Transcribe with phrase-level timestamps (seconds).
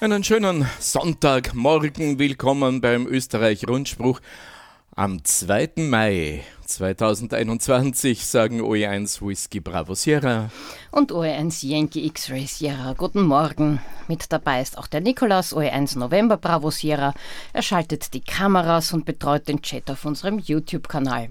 [0.00, 2.20] Einen schönen Sonntagmorgen.
[2.20, 4.20] Willkommen beim Österreich Rundspruch
[4.94, 5.70] am 2.
[5.78, 10.50] Mai 2021 sagen OE1 Whisky Bravo Sierra
[10.90, 12.92] und OE1 Yankee X-Ray Sierra.
[12.92, 13.80] Guten Morgen.
[14.06, 17.14] Mit dabei ist auch der Nikolaus, OE1 November Bravo Sierra.
[17.54, 21.30] Er schaltet die Kameras und betreut den Chat auf unserem YouTube-Kanal.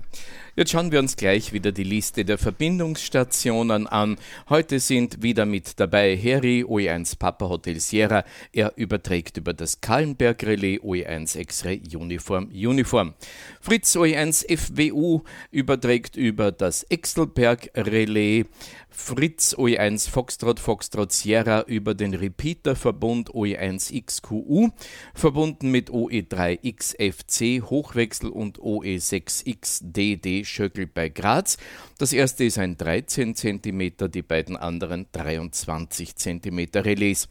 [0.56, 4.18] Jetzt schauen wir uns gleich wieder die Liste der Verbindungsstationen an.
[4.50, 8.24] Heute sind wieder mit dabei Harry, OE1 Papa Hotel Sierra.
[8.52, 13.14] Er überträgt über das Kallenberg Relais OE1 X-Ray Uniform Uniform.
[13.62, 15.22] Fritz OE1 FWU
[15.52, 18.46] überträgt über das Exelberg Relais.
[18.90, 24.70] Fritz OE1 Foxtrot Foxtrot Sierra über den Repeater-Verbund OE1 XQU,
[25.14, 31.58] verbunden mit OE3 XFC Hochwechsel und OE6 XDD Schöckel bei Graz.
[32.00, 37.28] Das erste ist ein 13 cm, die beiden anderen 23 cm Relais.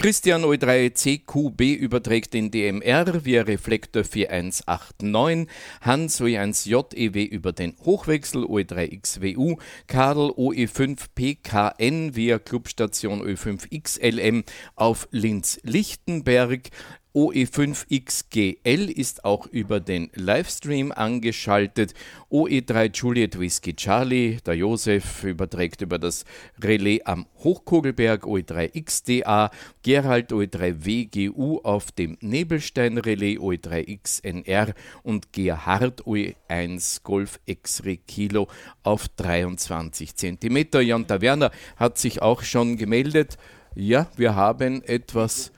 [0.00, 5.48] Christian O3CQB überträgt den DMR via Reflektor 4189,
[5.80, 14.44] Hans OE1JEW über den Hochwechsel OE3XWU, Karl OE5PKN via Clubstation OE5XLM
[14.76, 16.68] auf Linz-Lichtenberg,
[17.14, 21.94] OE5XGL ist auch über den Livestream angeschaltet.
[22.30, 26.24] OE3 Juliet Whiskey Charlie, der Josef überträgt über das
[26.62, 29.50] Relais am Hochkogelberg OE3XDA,
[29.82, 38.48] Gerald OE3WGU auf dem Nebelstein-Relais OE3XNR und Gerhard OE1 Golf X-Ray Kilo
[38.82, 40.66] auf 23 cm.
[40.82, 43.38] Jan Taverner hat sich auch schon gemeldet.
[43.74, 45.52] Ja, wir haben etwas.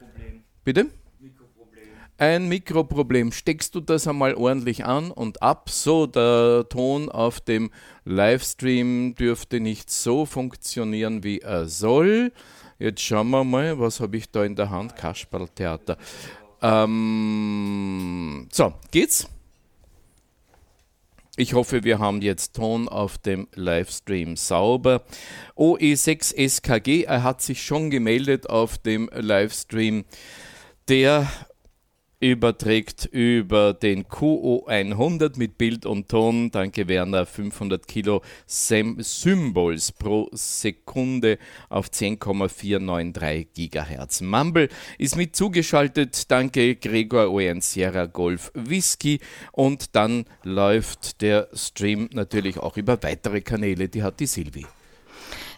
[0.62, 0.99] Bitte?
[2.20, 3.32] Ein Mikroproblem.
[3.32, 5.70] Steckst du das einmal ordentlich an und ab?
[5.70, 7.70] So, der Ton auf dem
[8.04, 12.32] Livestream dürfte nicht so funktionieren, wie er soll.
[12.78, 14.96] Jetzt schauen wir mal, was habe ich da in der Hand?
[14.96, 15.96] Kasperltheater.
[16.60, 19.26] Ähm, so, geht's?
[21.36, 25.04] Ich hoffe, wir haben jetzt Ton auf dem Livestream sauber.
[25.56, 30.04] OE6SKG, er hat sich schon gemeldet auf dem Livestream.
[30.88, 31.26] Der
[32.20, 41.38] überträgt über den QO100 mit Bild und Ton, danke Werner, 500 Kilo Symbols pro Sekunde
[41.70, 44.20] auf 10,493 Gigahertz.
[44.20, 49.20] Mumble ist mit zugeschaltet, danke Gregor ON Sierra Golf Whisky.
[49.52, 54.66] Und dann läuft der Stream natürlich auch über weitere Kanäle, die hat die Silvi.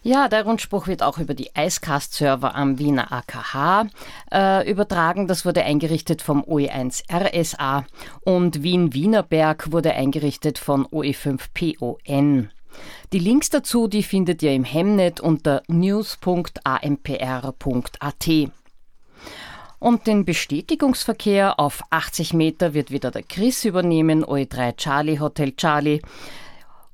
[0.04, 3.86] Ja, der Rundspruch wird auch über die Icecast-Server am Wiener AKH
[4.32, 5.28] äh, übertragen.
[5.28, 7.86] Das wurde eingerichtet vom OE1 RSA
[8.24, 12.48] und Wien-Wienerberg wurde eingerichtet von OE5PON.
[13.12, 16.52] Die Links dazu, die findet ihr im Hemnet unter news.ampr.at.
[19.78, 26.00] Und den Bestätigungsverkehr auf 80 Meter wird wieder der Chris übernehmen, OE3 Charlie Hotel Charlie.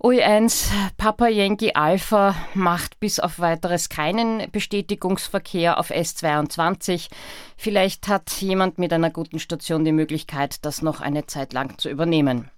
[0.00, 7.08] OE1 Papa Yankee Alpha macht bis auf weiteres keinen Bestätigungsverkehr auf S22.
[7.56, 11.90] Vielleicht hat jemand mit einer guten Station die Möglichkeit, das noch eine Zeit lang zu
[11.90, 12.48] übernehmen.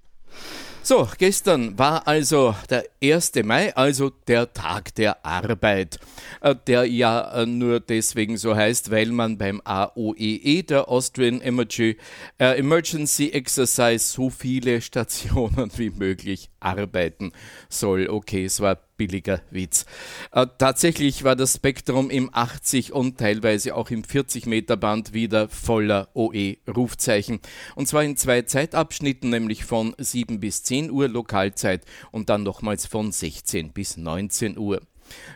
[0.83, 3.33] So, gestern war also der 1.
[3.45, 6.01] Mai, also der Tag der Arbeit,
[6.41, 11.43] äh, der ja äh, nur deswegen so heißt, weil man beim AOEE, e, der Austrian
[11.43, 11.95] äh,
[12.39, 17.33] Emergency Exercise, so viele Stationen wie möglich arbeiten
[17.69, 18.09] soll.
[18.09, 19.87] Okay, es war billiger Witz.
[20.31, 25.49] Äh, tatsächlich war das Spektrum im 80 und teilweise auch im 40 Meter Band wieder
[25.49, 27.41] voller OE-Rufzeichen.
[27.77, 32.87] Und zwar in zwei Zeitabschnitten, nämlich von 7 bis 10 Uhr Lokalzeit und dann nochmals
[32.87, 34.83] von 16 bis 19 Uhr.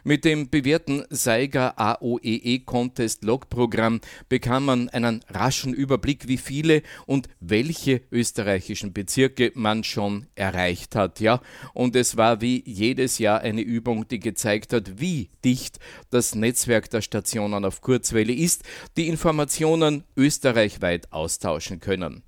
[0.03, 6.83] Mit dem bewährten Seiger AOEE Contest Log Programm bekam man einen raschen Überblick, wie viele
[7.07, 11.41] und welche österreichischen Bezirke man schon erreicht hat, ja.
[11.73, 15.79] Und es war wie jedes Jahr eine Übung, die gezeigt hat, wie dicht
[16.11, 18.63] das Netzwerk der Stationen auf Kurzwelle ist,
[18.97, 22.23] die Informationen österreichweit austauschen können.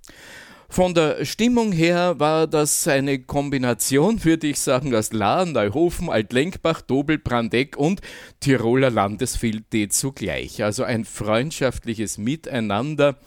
[0.69, 6.83] Von der Stimmung her war das eine Kombination, würde ich sagen, aus Lahr, Neuhofen, Altlenkbach,
[6.83, 8.01] Dobel, Brandeck und
[8.41, 10.63] Tiroler Landesfilde zugleich.
[10.63, 13.19] Also ein freundschaftliches Miteinander.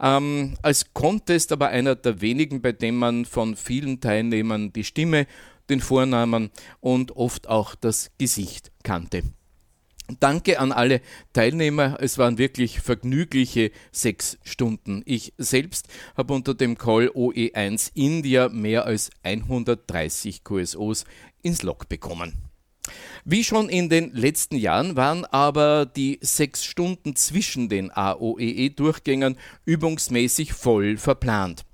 [0.00, 5.26] Ähm, als Contest aber einer der wenigen, bei dem man von vielen Teilnehmern die Stimme,
[5.68, 6.50] den Vornamen
[6.80, 9.22] und oft auch das Gesicht kannte.
[10.20, 11.02] Danke an alle
[11.34, 11.98] Teilnehmer.
[12.00, 15.02] Es waren wirklich vergnügliche sechs Stunden.
[15.04, 21.04] Ich selbst habe unter dem Call OE1 India mehr als 130 QSOs
[21.42, 22.32] ins Log bekommen.
[23.26, 30.54] Wie schon in den letzten Jahren waren aber die sechs Stunden zwischen den AOEE-Durchgängen übungsmäßig
[30.54, 31.66] voll verplant.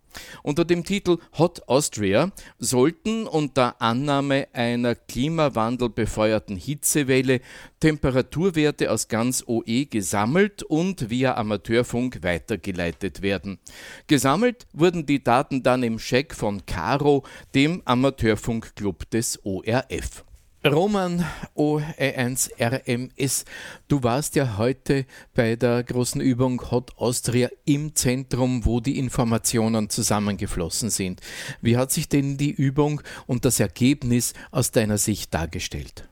[0.42, 7.40] Unter dem Titel Hot Austria sollten unter Annahme einer klimawandelbefeuerten Hitzewelle
[7.80, 13.58] Temperaturwerte aus ganz OE gesammelt und via Amateurfunk weitergeleitet werden.
[14.06, 17.24] Gesammelt wurden die Daten dann im Scheck von Caro,
[17.54, 20.24] dem Amateurfunkclub des ORF.
[20.66, 21.22] Roman
[21.56, 23.44] OE1RMS,
[23.86, 25.04] du warst ja heute
[25.36, 31.20] bei der großen Übung Hot Austria im Zentrum, wo die Informationen zusammengeflossen sind.
[31.60, 36.08] Wie hat sich denn die Übung und das Ergebnis aus deiner Sicht dargestellt?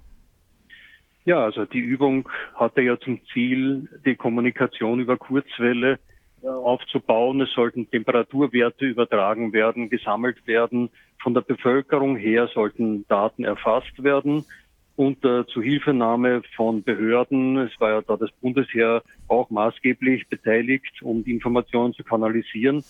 [1.25, 5.99] Ja, also die Übung hatte ja zum Ziel, die Kommunikation über Kurzwelle
[6.45, 7.41] aufzubauen.
[7.41, 10.91] Es sollten Temperaturwerte übertragen werden, gesammelt werden.
[11.23, 14.45] Von der Bevölkerung her sollten Daten erfasst werden
[14.97, 17.59] unter Zuhilfenahme von Behörden.
[17.59, 22.85] Es war ja da das Bundesheer auch maßgeblich beteiligt, um die Informationen zu kanalisieren.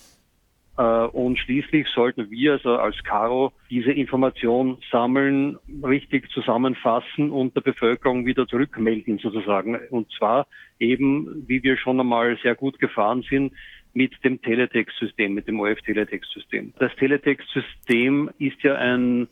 [0.79, 7.61] Äh, und schließlich sollten wir also als Caro diese Information sammeln, richtig zusammenfassen und der
[7.61, 9.79] Bevölkerung wieder zurückmelden sozusagen.
[9.91, 10.47] Und zwar
[10.79, 13.53] eben, wie wir schon einmal sehr gut gefahren sind,
[13.95, 16.73] mit dem Teletext-System, mit dem OF-Teletext-System.
[16.79, 19.29] Das Teletext-System ist ja ein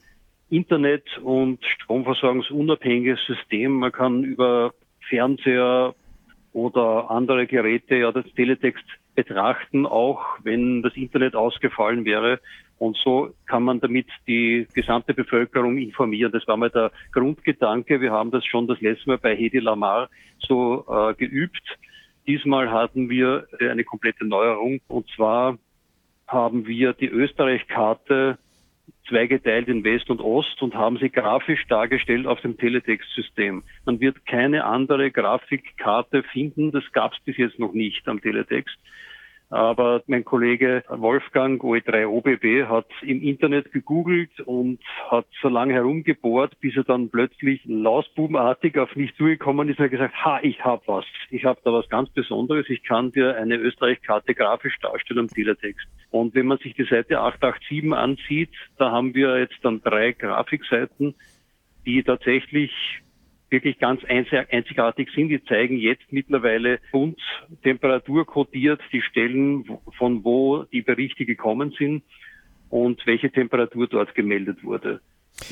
[0.51, 3.73] Internet- und stromversorgungsunabhängiges System.
[3.79, 4.75] Man kann über
[5.09, 5.95] Fernseher
[6.53, 8.85] oder andere Geräte ja das Teletext
[9.15, 12.41] betrachten, auch wenn das Internet ausgefallen wäre.
[12.79, 16.33] Und so kann man damit die gesamte Bevölkerung informieren.
[16.33, 18.01] Das war mal der Grundgedanke.
[18.01, 20.09] Wir haben das schon das letzte Mal bei Hedi Lamar
[20.39, 21.63] so äh, geübt.
[22.27, 24.81] Diesmal hatten wir eine komplette Neuerung.
[24.89, 25.59] Und zwar
[26.27, 28.39] haben wir die Österreich-Karte
[29.09, 33.63] zweigeteilt in West und Ost und haben sie grafisch dargestellt auf dem Teletext-System.
[33.85, 38.77] Man wird keine andere Grafikkarte finden, das gab es bis jetzt noch nicht am Teletext.
[39.51, 44.79] Aber mein Kollege Wolfgang OE3OBB hat im Internet gegoogelt und
[45.11, 49.91] hat so lange herumgebohrt, bis er dann plötzlich lausbubenartig auf mich zugekommen ist und hat
[49.91, 51.05] gesagt, ha, ich hab was.
[51.31, 52.71] Ich habe da was ganz Besonderes.
[52.71, 55.85] Ich kann dir eine Österreich-Karte grafisch darstellen am Teletext.
[56.11, 61.17] Und wenn man sich die Seite 887 ansieht, da haben wir jetzt dann drei Grafikseiten,
[61.85, 62.71] die tatsächlich
[63.51, 65.29] wirklich ganz einzigartig sind.
[65.29, 67.21] Die zeigen jetzt mittlerweile bunt
[67.63, 69.65] temperaturkodiert die Stellen,
[69.99, 72.03] von wo die Berichte gekommen sind
[72.69, 75.01] und welche Temperatur dort gemeldet wurde.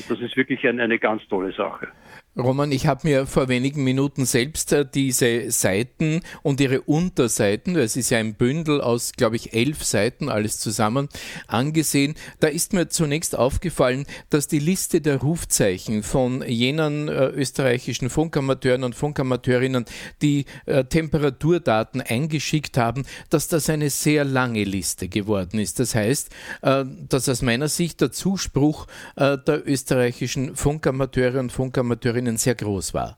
[0.07, 1.89] Das ist wirklich eine, eine ganz tolle Sache.
[2.37, 7.97] Roman, ich habe mir vor wenigen Minuten selbst äh, diese Seiten und ihre Unterseiten, es
[7.97, 11.09] ist ja ein Bündel aus, glaube ich, elf Seiten alles zusammen,
[11.47, 12.15] angesehen.
[12.39, 18.83] Da ist mir zunächst aufgefallen, dass die Liste der Rufzeichen von jenen äh, österreichischen Funkamateuren
[18.83, 19.85] und Funkamateurinnen,
[20.21, 25.79] die äh, Temperaturdaten eingeschickt haben, dass das eine sehr lange Liste geworden ist.
[25.79, 26.29] Das heißt,
[26.61, 32.93] äh, dass aus meiner Sicht der Zuspruch äh, der österreichischen Funkamateure und Funkamateurinnen sehr groß
[32.93, 33.17] war.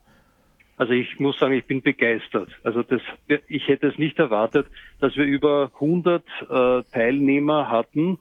[0.77, 2.49] Also ich muss sagen, ich bin begeistert.
[2.63, 3.01] Also das,
[3.47, 4.65] ich hätte es nicht erwartet,
[4.99, 8.17] dass wir über 100 äh, Teilnehmer hatten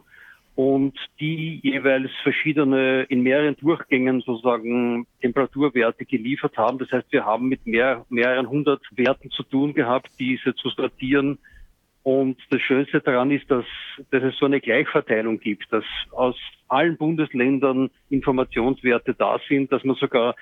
[0.56, 6.78] und die jeweils verschiedene in mehreren Durchgängen sozusagen Temperaturwerte geliefert haben.
[6.78, 11.38] Das heißt, wir haben mit mehr, mehreren hundert Werten zu tun gehabt, diese zu sortieren,
[12.02, 13.66] und das Schönste daran ist, dass,
[14.10, 16.36] dass es so eine Gleichverteilung gibt, dass aus
[16.68, 20.34] allen Bundesländern Informationswerte da sind, dass man sogar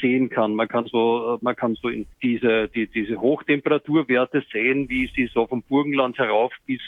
[0.00, 0.54] sehen kann.
[0.54, 5.46] Man kann so, man kann so in diese, die, diese Hochtemperaturwerte sehen, wie sie so
[5.46, 6.80] vom Burgenland herauf bis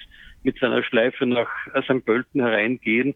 [0.44, 1.50] mit seiner Schleife nach
[1.82, 2.04] St.
[2.04, 3.14] Pölten hereingehen.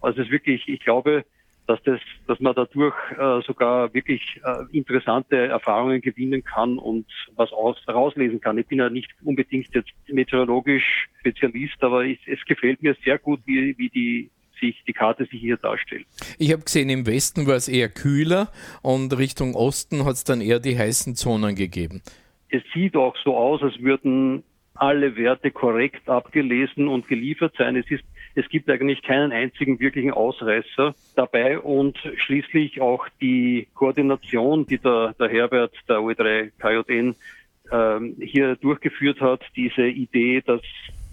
[0.00, 1.24] Also es ist wirklich, ich glaube,
[1.66, 7.52] dass, das, dass man dadurch äh, sogar wirklich äh, interessante Erfahrungen gewinnen kann und was
[7.52, 8.58] aus, rauslesen kann.
[8.58, 13.40] Ich bin ja nicht unbedingt jetzt meteorologisch Spezialist, aber ich, es gefällt mir sehr gut,
[13.46, 16.06] wie, wie die sich die Karte sich hier darstellt.
[16.38, 18.50] Ich habe gesehen, im Westen war es eher kühler
[18.82, 22.00] und Richtung Osten hat es dann eher die heißen Zonen gegeben.
[22.48, 27.76] Es sieht auch so aus, als würden alle Werte korrekt abgelesen und geliefert sein.
[27.76, 28.04] Es ist
[28.34, 35.14] es gibt eigentlich keinen einzigen wirklichen Ausreißer dabei und schließlich auch die Koordination, die der,
[35.18, 37.14] der Herbert, der OE3 KJN,
[37.70, 40.62] ähm, hier durchgeführt hat, diese Idee, dass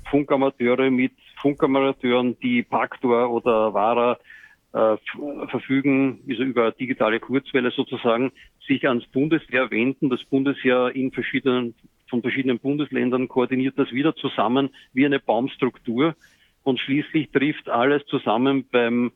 [0.10, 4.18] Funkamateure mit Funkamateuren, die Paktor oder VARA
[4.74, 4.98] äh,
[5.48, 8.32] verfügen, also über digitale Kurzwelle sozusagen,
[8.68, 10.10] sich ans Bundesheer wenden.
[10.10, 11.76] Das Bundesheer in verschiedenen,
[12.10, 16.16] von verschiedenen Bundesländern koordiniert das wieder zusammen wie eine Baumstruktur
[16.64, 19.12] und schließlich trifft alles zusammen beim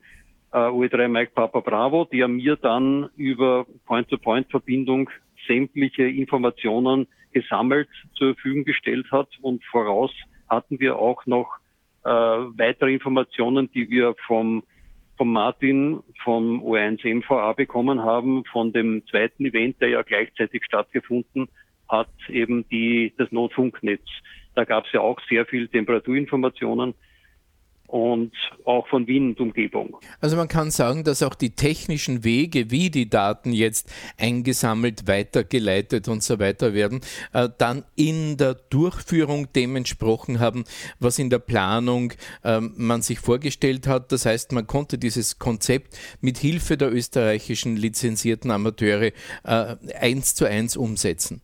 [0.52, 5.10] äh, OE3 Mike Papa Bravo, der mir dann über Point-to-Point-Verbindung
[5.46, 10.12] sämtliche Informationen gesammelt zur Verfügung gestellt hat und voraus
[10.48, 11.56] hatten wir auch noch
[12.04, 14.62] äh, weitere Informationen, die wir vom
[15.16, 21.48] von Martin vom O1 MVA bekommen haben, von dem zweiten Event, der ja gleichzeitig stattgefunden
[21.88, 24.02] hat, eben die, das Notfunknetz.
[24.54, 26.94] Da gab es ja auch sehr viel Temperaturinformationen
[27.86, 28.32] und
[28.64, 29.96] auch von Wien und Umgebung.
[30.20, 36.08] Also man kann sagen, dass auch die technischen Wege, wie die Daten jetzt eingesammelt, weitergeleitet
[36.08, 37.00] und so weiter werden,
[37.32, 40.64] äh, dann in der Durchführung dem entsprochen haben,
[40.98, 42.12] was in der Planung
[42.42, 44.12] äh, man sich vorgestellt hat.
[44.12, 49.12] Das heißt, man konnte dieses Konzept mit Hilfe der österreichischen lizenzierten Amateure
[49.44, 51.42] äh, eins zu eins umsetzen.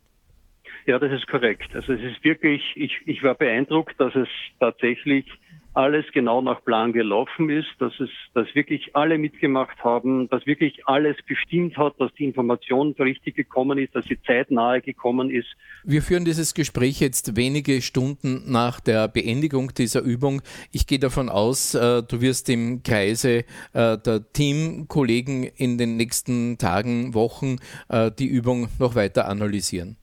[0.87, 1.75] Ja, das ist korrekt.
[1.75, 4.28] Also es ist wirklich, ich, ich war beeindruckt, dass es
[4.59, 5.26] tatsächlich
[5.75, 10.87] alles genau nach Plan gelaufen ist, dass es, dass wirklich alle mitgemacht haben, dass wirklich
[10.87, 15.49] alles bestimmt hat, dass die Information richtig gekommen ist, dass sie zeitnahe gekommen ist.
[15.85, 20.43] Wir führen dieses Gespräch jetzt wenige Stunden nach der Beendigung dieser Übung.
[20.73, 26.59] Ich gehe davon aus, äh, du wirst im Kreise äh, der Teamkollegen in den nächsten
[26.59, 27.57] Tagen, Wochen
[27.89, 29.97] äh, die Übung noch weiter analysieren.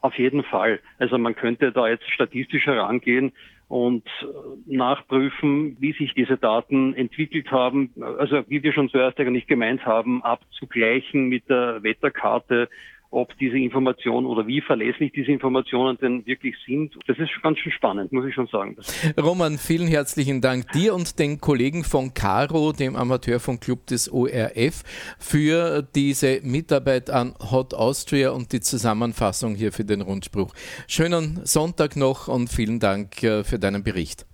[0.00, 0.78] Auf jeden Fall.
[0.98, 3.32] Also man könnte da jetzt statistisch herangehen
[3.68, 4.26] und äh,
[4.66, 7.90] nachprüfen, wie sich diese Daten entwickelt haben.
[8.18, 12.68] Also wie wir schon zuerst eigentlich gemeint haben, abzugleichen mit der Wetterkarte,
[13.16, 16.94] ob diese Information oder wie verlässlich diese Informationen denn wirklich sind.
[17.06, 18.76] Das ist ganz schön spannend, muss ich schon sagen.
[19.18, 24.82] Roman, vielen herzlichen Dank dir und den Kollegen von Caro, dem Amateurfunkclub des ORF,
[25.18, 30.52] für diese Mitarbeit an Hot Austria und die Zusammenfassung hier für den Rundspruch.
[30.86, 34.25] Schönen Sonntag noch und vielen Dank äh, für deinen Bericht.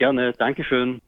[0.00, 1.02] Gerne, Dankeschön.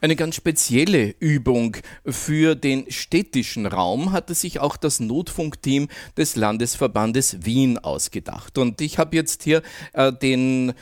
[0.00, 7.46] Eine ganz spezielle Übung für den städtischen Raum hatte sich auch das Notfunkteam des Landesverbandes
[7.46, 8.58] Wien ausgedacht.
[8.58, 10.72] Und ich habe jetzt hier äh, den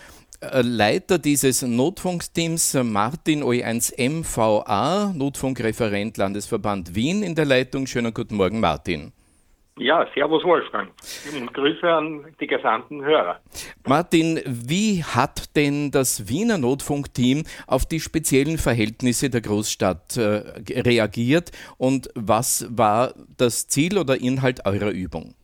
[0.41, 7.87] äh, Leiter dieses Notfunkteams, Martin OE1 MVA, Notfunkreferent Landesverband Wien in der Leitung.
[7.87, 9.13] Schönen guten Morgen, Martin.
[9.81, 10.91] Ja, Servus Wolfgang
[11.35, 13.41] und Grüße an die gesamten Hörer.
[13.89, 21.53] Martin, wie hat denn das Wiener Notfunkteam auf die speziellen Verhältnisse der Großstadt äh, reagiert
[21.79, 25.35] und was war das Ziel oder Inhalt eurer Übung?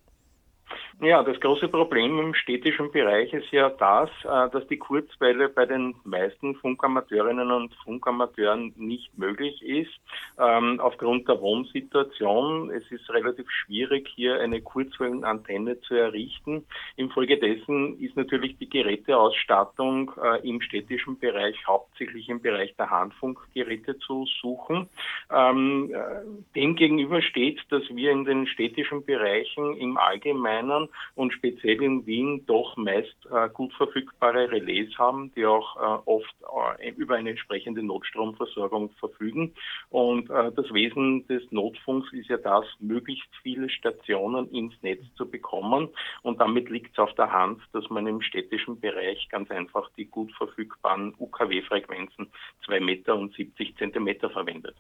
[1.03, 5.67] Ja, das große Problem im städtischen Bereich ist ja das, äh, dass die Kurzwelle bei
[5.67, 9.93] den meisten Funkamateurinnen und Funkamateuren nicht möglich ist.
[10.39, 12.71] Ähm, aufgrund der Wohnsituation.
[12.71, 16.65] Es ist relativ schwierig, hier eine Kurzwellenantenne zu errichten.
[16.97, 24.27] Infolgedessen ist natürlich die Geräteausstattung äh, im städtischen Bereich hauptsächlich im Bereich der Handfunkgeräte zu
[24.41, 24.89] suchen.
[25.31, 32.07] Ähm, äh, demgegenüber steht, dass wir in den städtischen Bereichen im Allgemeinen und speziell in
[32.07, 36.35] Wien doch meist äh, gut verfügbare Relais haben, die auch äh, oft
[36.79, 39.55] äh, über eine entsprechende Notstromversorgung verfügen.
[39.91, 45.29] Und äh, das Wesen des Notfunks ist ja das, möglichst viele Stationen ins Netz zu
[45.29, 45.89] bekommen.
[46.23, 50.07] Und damit liegt es auf der Hand, dass man im städtischen Bereich ganz einfach die
[50.07, 52.29] gut verfügbaren UKW-Frequenzen
[52.65, 54.77] 2 Meter und 70 Zentimeter verwendet.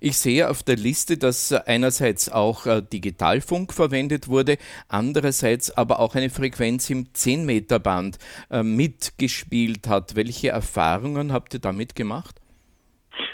[0.00, 6.14] Ich sehe auf der Liste, dass einerseits auch äh, Digitalfunk verwendet wurde, andererseits aber auch
[6.14, 8.18] eine Frequenz im 10-Meter-Band
[8.50, 10.14] äh, mitgespielt hat.
[10.14, 12.37] Welche Erfahrungen habt ihr damit gemacht?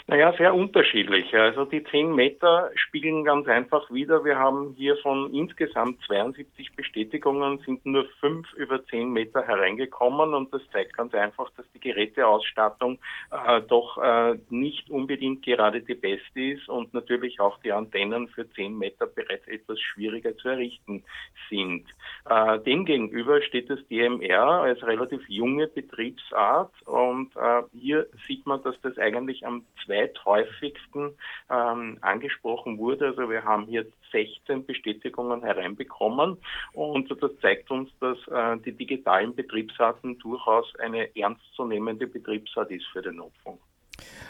[0.07, 1.33] Naja, sehr unterschiedlich.
[1.35, 4.23] Also die 10 Meter spielen ganz einfach wieder.
[4.23, 10.53] Wir haben hier von insgesamt 72 Bestätigungen sind nur fünf über 10 Meter hereingekommen und
[10.53, 12.99] das zeigt ganz einfach, dass die Geräteausstattung
[13.31, 18.47] äh, doch äh, nicht unbedingt gerade die beste ist und natürlich auch die Antennen für
[18.47, 21.03] 10 Meter bereits etwas schwieriger zu errichten
[21.49, 21.87] sind.
[22.29, 28.79] Äh, demgegenüber steht das DMR als relativ junge Betriebsart und äh, hier sieht man, dass
[28.81, 31.11] das eigentlich am zweithäufigsten
[31.49, 33.07] ähm, angesprochen wurde.
[33.07, 36.37] Also wir haben hier 16 Bestätigungen hereinbekommen
[36.73, 43.01] und das zeigt uns, dass äh, die digitalen Betriebsarten durchaus eine ernstzunehmende Betriebsart ist für
[43.01, 43.59] den Notfunk.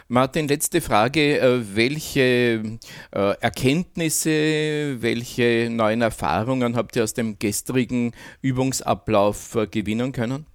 [0.08, 1.40] Martin, letzte Frage.
[1.40, 2.78] Äh, welche
[3.12, 10.46] äh, Erkenntnisse, welche neuen Erfahrungen habt ihr aus dem gestrigen Übungsablauf äh, gewinnen können?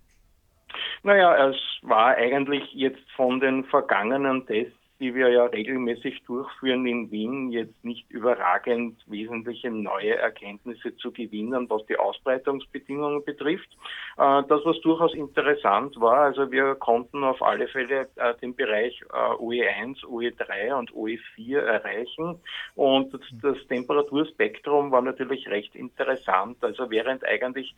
[1.03, 7.10] Naja, es war eigentlich jetzt von den vergangenen Tests die wir ja regelmäßig durchführen in
[7.10, 13.67] Wien, jetzt nicht überragend wesentliche neue Erkenntnisse zu gewinnen, was die Ausbreitungsbedingungen betrifft.
[14.17, 19.01] Äh, das, was durchaus interessant war, also wir konnten auf alle Fälle äh, den Bereich
[19.12, 22.39] äh, OE1, OE3 und OE4 erreichen
[22.75, 26.58] und das Temperaturspektrum war natürlich recht interessant.
[26.62, 27.74] Also während eigentlich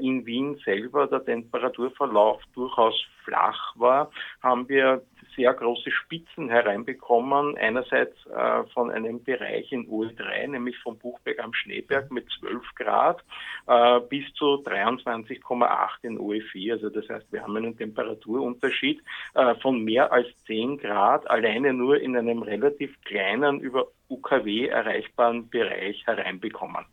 [0.00, 2.94] in Wien selber der Temperaturverlauf durchaus
[3.24, 4.10] flach war,
[4.42, 5.02] haben wir
[5.38, 7.56] sehr große Spitzen hereinbekommen.
[7.56, 13.24] Einerseits äh, von einem Bereich in UE3, nämlich vom Buchberg am Schneeberg mit 12 Grad
[13.68, 16.72] äh, bis zu 23,8 in UE4.
[16.72, 19.00] Also das heißt, wir haben einen Temperaturunterschied
[19.34, 25.48] äh, von mehr als 10 Grad alleine nur in einem relativ kleinen über UKW erreichbaren
[25.48, 26.84] Bereich hereinbekommen.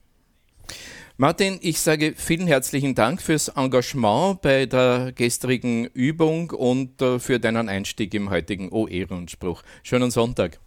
[1.17, 7.39] Martin, ich sage vielen herzlichen Dank fürs Engagement bei der gestrigen Übung und äh, für
[7.39, 9.63] deinen Einstieg im heutigen OE-Rundspruch.
[9.81, 10.59] Schönen Sonntag.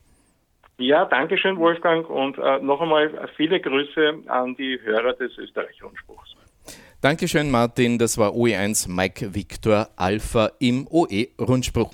[0.78, 6.34] Ja, danke schön, Wolfgang, und äh, noch einmal viele Grüße an die Hörer des Österreich-Rundspruchs.
[7.02, 7.98] Dankeschön, Martin.
[7.98, 11.92] Das war OE1 Mike Victor Alpha im OE-Rundspruch.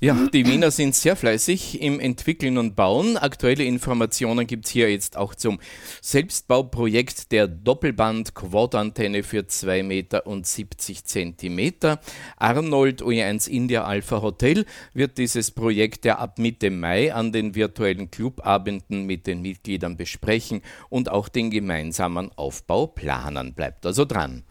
[0.00, 3.16] Ja, die Wiener sind sehr fleißig im Entwickeln und Bauen.
[3.16, 5.58] Aktuelle Informationen gibt es hier jetzt auch zum
[6.02, 11.98] Selbstbauprojekt der Doppelband-Quad-Antenne für 2,70 Meter und 70 Zentimeter.
[12.36, 18.08] Arnold OE1 India Alpha Hotel wird dieses Projekt ja ab Mitte Mai an den virtuellen
[18.08, 23.52] Clubabenden mit den Mitgliedern besprechen und auch den gemeinsamen Aufbau planen.
[23.52, 24.44] Bleibt also dran.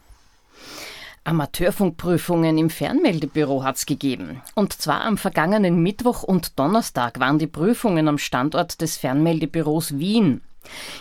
[1.28, 4.40] Amateurfunkprüfungen im Fernmeldebüro hat es gegeben.
[4.54, 10.40] Und zwar am vergangenen Mittwoch und Donnerstag waren die Prüfungen am Standort des Fernmeldebüros Wien.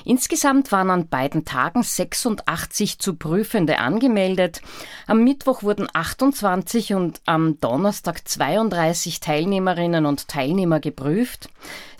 [0.03, 4.61] Insgesamt waren an beiden Tagen 86 zu Prüfende angemeldet.
[5.07, 11.49] Am Mittwoch wurden 28 und am Donnerstag 32 Teilnehmerinnen und Teilnehmer geprüft.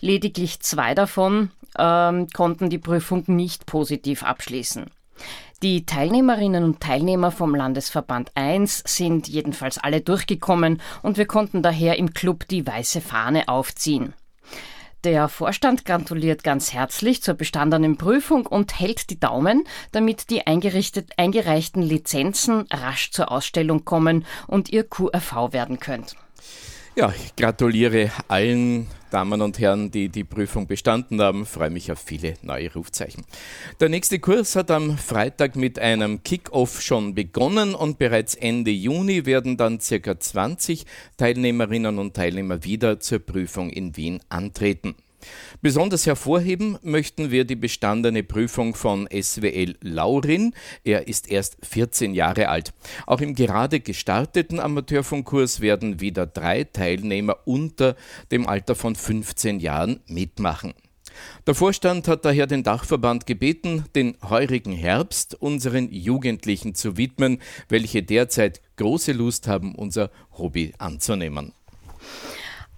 [0.02, 4.88] Lediglich zwei davon ähm, konnten die Prüfung nicht positiv abschließen.
[5.64, 11.98] Die Teilnehmerinnen und Teilnehmer vom Landesverband 1 sind jedenfalls alle durchgekommen und wir konnten daher
[11.98, 14.14] im Club die weiße Fahne aufziehen.
[15.04, 21.82] Der Vorstand gratuliert ganz herzlich zur bestandenen Prüfung und hält die Daumen, damit die eingereichten
[21.82, 26.16] Lizenzen rasch zur Ausstellung kommen und ihr QRV werden könnt.
[26.98, 31.46] Ja, ich gratuliere allen Damen und Herren, die die Prüfung bestanden haben.
[31.46, 33.24] Freue mich auf viele neue Rufzeichen.
[33.80, 39.28] Der nächste Kurs hat am Freitag mit einem Kick-Off schon begonnen und bereits Ende Juni
[39.28, 44.96] werden dann circa 20 Teilnehmerinnen und Teilnehmer wieder zur Prüfung in Wien antreten.
[45.62, 50.54] Besonders hervorheben möchten wir die bestandene Prüfung von SWL Laurin.
[50.84, 52.74] Er ist erst 14 Jahre alt.
[53.06, 57.96] Auch im gerade gestarteten Amateurfunkkurs werden wieder drei Teilnehmer unter
[58.32, 60.74] dem Alter von 15 Jahren mitmachen.
[61.48, 68.04] Der Vorstand hat daher den Dachverband gebeten, den heurigen Herbst unseren Jugendlichen zu widmen, welche
[68.04, 71.54] derzeit große Lust haben, unser Hobby anzunehmen.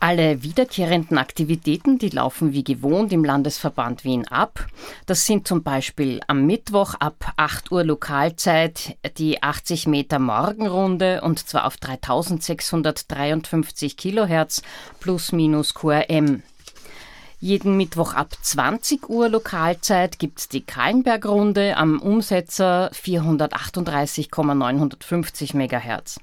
[0.02, 4.66] Alle wiederkehrenden Aktivitäten, die laufen wie gewohnt im Landesverband Wien ab.
[5.06, 11.46] Das sind zum Beispiel am Mittwoch ab 8 Uhr Lokalzeit die 80 Meter Morgenrunde und
[11.46, 14.62] zwar auf 3653 Kilohertz
[15.02, 16.44] plus minus QRM.
[17.42, 26.22] Jeden Mittwoch ab 20 Uhr Lokalzeit gibt es die Kahlenberg-Runde am Umsetzer 438,950 Megahertz.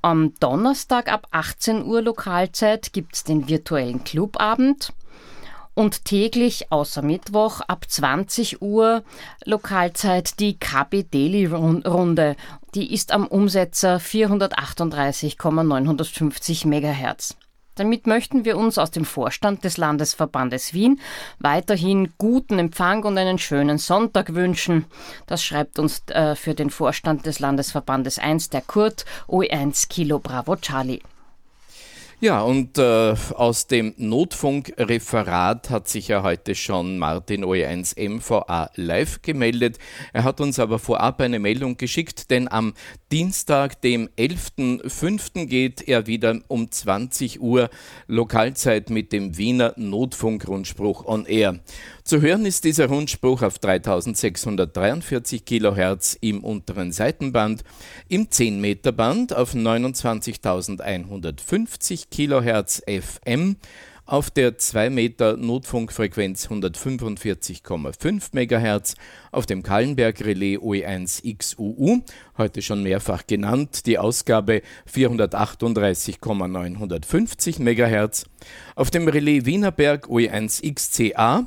[0.00, 4.92] Am Donnerstag ab 18 Uhr Lokalzeit gibt es den virtuellen Clubabend
[5.74, 9.02] und täglich außer Mittwoch ab 20 Uhr
[9.44, 12.36] Lokalzeit die KB Daily Runde.
[12.74, 17.34] Die ist am Umsetzer 438,950 Megahertz.
[17.78, 21.00] Damit möchten wir uns aus dem Vorstand des Landesverbandes Wien
[21.38, 24.86] weiterhin guten Empfang und einen schönen Sonntag wünschen.
[25.26, 30.56] Das schreibt uns äh, für den Vorstand des Landesverbandes 1 der Kurt OE1 Kilo Bravo
[30.56, 31.00] Charlie.
[32.20, 39.22] Ja, und äh, aus dem Notfunkreferat hat sich ja heute schon Martin OE1 MVA live
[39.22, 39.78] gemeldet.
[40.12, 42.74] Er hat uns aber vorab eine Meldung geschickt, denn am
[43.10, 45.46] Dienstag, dem 11.05.
[45.46, 47.70] geht er wieder um 20 Uhr
[48.06, 51.58] Lokalzeit mit dem Wiener Notfunkrundspruch on Air.
[52.04, 57.64] Zu hören ist dieser Rundspruch auf 3643 kHz im unteren Seitenband,
[58.08, 63.56] im 10 Meter Band auf 29150 kHz FM,
[64.08, 68.94] auf der 2 Meter Notfunkfrequenz 145,5 MHz,
[69.30, 72.00] auf dem Kallenberg Relais OE1XUU,
[72.38, 78.24] heute schon mehrfach genannt, die Ausgabe 438,950 MHz,
[78.76, 81.44] auf dem Relais Wienerberg OE1XCA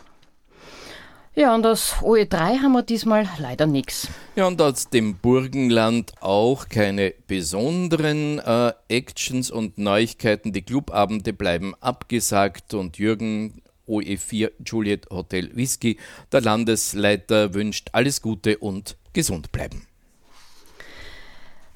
[1.36, 4.08] Ja, und aus OE3 haben wir diesmal leider nichts.
[4.34, 10.52] Ja, und aus dem Burgenland auch keine besonderen äh, Actions und Neuigkeiten.
[10.52, 15.98] Die Clubabende bleiben abgesagt und Jürgen OE4 Juliet Hotel Whisky,
[16.32, 19.86] der Landesleiter, wünscht alles Gute und gesund bleiben.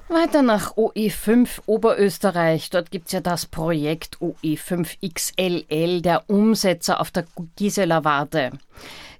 [0.07, 2.69] Weiter nach OE5 Oberösterreich.
[2.69, 8.51] Dort gibt es ja das Projekt OE5XLL, der Umsetzer auf der Gisela Warte.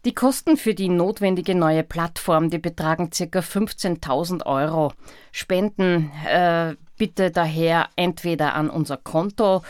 [0.05, 3.39] Die Kosten für die notwendige neue Plattform, die betragen ca.
[3.39, 4.93] 15.000 Euro.
[5.31, 9.63] Spenden äh, bitte daher entweder an unser Konto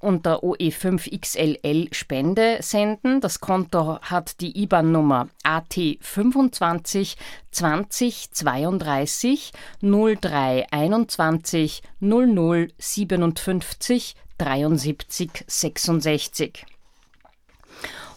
[0.00, 3.20] unter OE5XLL Spende senden.
[3.20, 7.16] Das Konto hat die IBAN-Nummer AT 25
[7.52, 16.66] 20 32 03 21 00 57 73 66.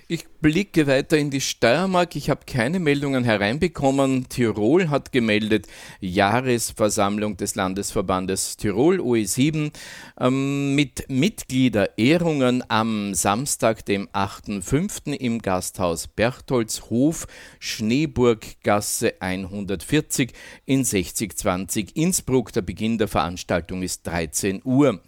[0.10, 2.18] Ich blicke weiter in die Steiermark.
[2.18, 4.28] Ich habe keine Meldungen hereinbekommen.
[4.28, 5.68] Tirol hat gemeldet,
[6.02, 9.72] Jahresversammlung des Landesverbandes Tirol OE7
[10.20, 15.14] ähm, mit Mitgliederehrungen am Samstag, dem 8.5.
[15.14, 17.26] im Gasthaus Berchtoldshof,
[17.60, 20.34] Schneeburggasse 140
[20.66, 22.52] in 6020 Innsbruck.
[22.52, 25.00] Der Beginn der Veranstaltung ist 13 Uhr.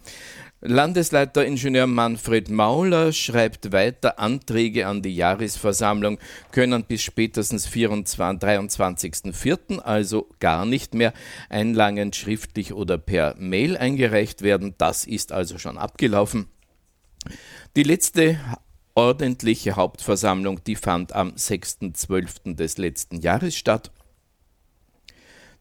[0.68, 6.18] Landesleiter Ingenieur Manfred Mauler schreibt weiter, Anträge an die Jahresversammlung
[6.50, 11.12] können bis spätestens 23.04., also gar nicht mehr
[11.48, 14.74] einlangend schriftlich oder per Mail eingereicht werden.
[14.76, 16.48] Das ist also schon abgelaufen.
[17.76, 18.40] Die letzte
[18.96, 22.56] ordentliche Hauptversammlung, die fand am 6.12.
[22.56, 23.92] des letzten Jahres statt.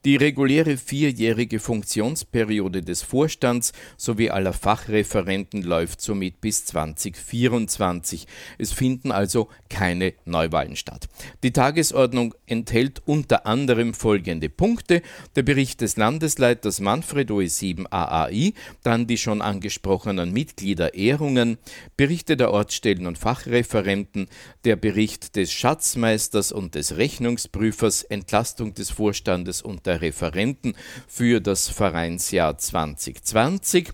[0.06, 8.28] Die reguläre vierjährige Funktionsperiode des Vorstands sowie aller Fachreferenten läuft somit bis 2024.
[8.60, 11.08] Es finden also keine Neuwahlen statt.
[11.41, 15.02] Die Tagesordnung enthält unter anderem folgende Punkte.
[15.36, 21.58] Der Bericht des Landesleiters Manfred OE7 AAI, dann die schon angesprochenen Mitgliederehrungen,
[21.98, 24.28] Berichte der Ortsstellen und Fachreferenten,
[24.65, 30.76] der Bericht des Schatzmeisters und des Rechnungsprüfers, Entlastung des Vorstandes und der Referenten
[31.08, 33.90] für das Vereinsjahr 2020,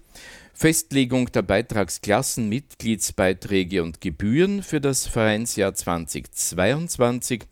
[0.54, 7.44] Festlegung der Beitragsklassen, Mitgliedsbeiträge und Gebühren für das Vereinsjahr 2022,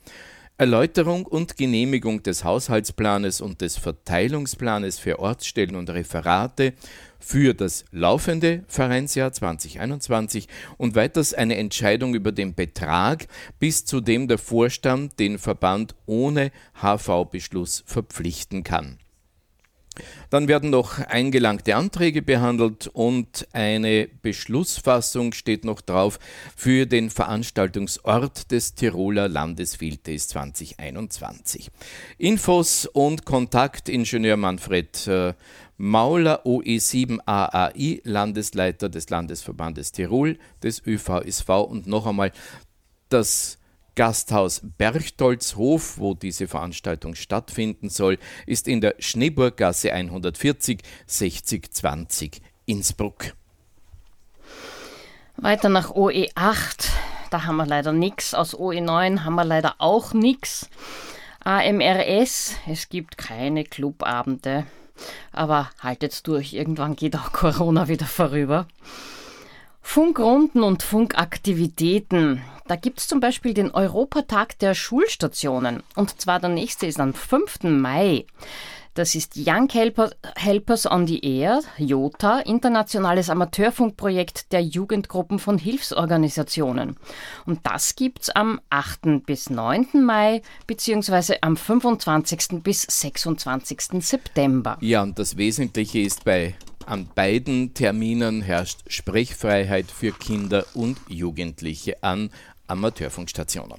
[0.59, 6.73] Erläuterung und Genehmigung des Haushaltsplanes und des Verteilungsplanes für Ortsstellen und Referate
[7.19, 13.27] für das laufende Vereinsjahr 2021 und weiters eine Entscheidung über den Betrag,
[13.59, 16.51] bis zu dem der Vorstand den Verband ohne
[16.81, 18.97] HV-Beschluss verpflichten kann.
[20.29, 26.19] Dann werden noch eingelangte Anträge behandelt und eine Beschlussfassung steht noch drauf
[26.55, 31.69] für den Veranstaltungsort des Tiroler Landesfiltes 2021.
[32.17, 35.33] Infos und Kontakt Ingenieur Manfred äh,
[35.81, 42.33] Mauler OE7 AAI, Landesleiter des Landesverbandes Tirol, des ÖVSV und noch einmal
[43.07, 43.57] das
[43.95, 53.33] Gasthaus Berchtoldshof, wo diese Veranstaltung stattfinden soll, ist in der Schneeburggasse 140 6020 Innsbruck.
[55.37, 56.89] Weiter nach OE8,
[57.31, 58.33] da haben wir leider nichts.
[58.33, 60.69] Aus OE9 haben wir leider auch nichts.
[61.45, 64.65] AMRS, es gibt keine Clubabende.
[65.31, 68.67] Aber haltet durch, irgendwann geht auch Corona wieder vorüber.
[69.81, 72.41] Funkrunden und Funkaktivitäten.
[72.67, 75.81] Da gibt es zum Beispiel den Europatag der Schulstationen.
[75.95, 77.63] Und zwar der nächste ist am 5.
[77.63, 78.25] Mai.
[78.99, 86.97] Das ist Young Helpers on the Air, JOTA, internationales Amateurfunkprojekt der Jugendgruppen von Hilfsorganisationen.
[87.45, 89.25] Und das gibt's am 8.
[89.25, 90.03] bis 9.
[90.03, 92.61] Mai beziehungsweise am 25.
[92.61, 93.79] bis 26.
[94.01, 94.77] September.
[94.81, 102.03] Ja, und das Wesentliche ist bei an beiden Terminen herrscht Sprechfreiheit für Kinder und Jugendliche
[102.03, 102.31] an
[102.67, 103.77] Amateurfunkstationen.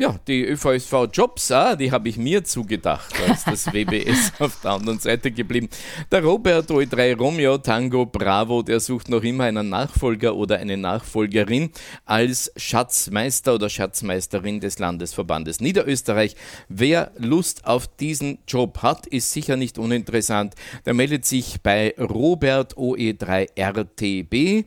[0.00, 4.98] Ja, die ÖVSV-Jobs, ah, die habe ich mir zugedacht, als das WBS auf der anderen
[4.98, 5.68] Seite geblieben.
[6.10, 11.68] Der Robert O3 Romeo Tango Bravo, der sucht noch immer einen Nachfolger oder eine Nachfolgerin
[12.06, 16.34] als Schatzmeister oder Schatzmeisterin des Landesverbandes Niederösterreich.
[16.70, 20.54] Wer Lust auf diesen Job hat, ist sicher nicht uninteressant.
[20.86, 24.62] Der meldet sich bei Robert OE3RTB.
[24.62, 24.64] Mm,